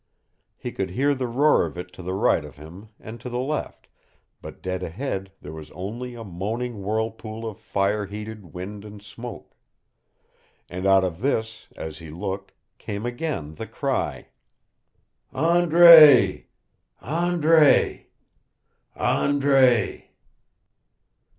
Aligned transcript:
He 0.57 0.71
could 0.71 0.89
hear 0.89 1.13
the 1.13 1.27
roar 1.27 1.63
of 1.63 1.77
it 1.77 1.93
to 1.93 2.01
the 2.01 2.15
right 2.15 2.43
of 2.43 2.55
him 2.55 2.89
and 2.99 3.21
to 3.21 3.29
the 3.29 3.37
left, 3.37 3.87
but 4.41 4.63
dead 4.63 4.81
ahead 4.81 5.31
there 5.41 5.53
was 5.53 5.69
only 5.73 6.15
a 6.15 6.23
moaning 6.23 6.81
whirlpool 6.81 7.47
of 7.47 7.59
fire 7.59 8.07
heated 8.07 8.51
wind 8.51 8.83
and 8.83 8.99
smoke. 8.99 9.53
And 10.67 10.87
out 10.87 11.03
of 11.03 11.21
this, 11.21 11.67
as 11.77 11.99
he 11.99 12.09
looked, 12.09 12.51
came 12.79 13.05
again 13.05 13.53
the 13.53 13.67
cry, 13.67 14.29
"Andre 15.33 16.47
Andre 17.03 18.07
Andre!" 18.95 20.09